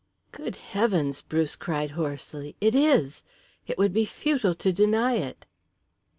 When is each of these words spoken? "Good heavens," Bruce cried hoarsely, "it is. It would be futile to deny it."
"Good 0.31 0.55
heavens," 0.55 1.21
Bruce 1.21 1.55
cried 1.55 1.91
hoarsely, 1.91 2.55
"it 2.59 2.73
is. 2.73 3.21
It 3.67 3.77
would 3.77 3.93
be 3.93 4.05
futile 4.07 4.55
to 4.55 4.73
deny 4.73 5.13
it." 5.17 5.45